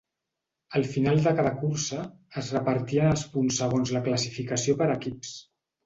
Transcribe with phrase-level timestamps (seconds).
[0.79, 2.07] Al final de cada cursa,
[2.43, 5.41] es repartien els punts segons la classificació per equips.